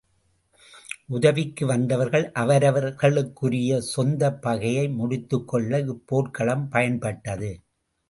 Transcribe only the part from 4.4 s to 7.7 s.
பகையை முடித்துக்கொள்ள இப் போர்க்களம் பயன்பட்டது.